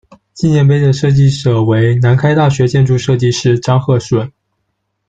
[0.33, 4.31] 纪念碑的设计者为南开大学建筑设计室张荷顺。